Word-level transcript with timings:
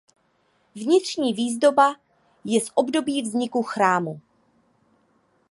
Vnitřní 0.75 1.33
výzdoba 1.33 1.95
je 2.43 2.61
z 2.61 2.71
období 2.75 3.21
vzniku 3.21 3.63
chrámu. 3.63 4.21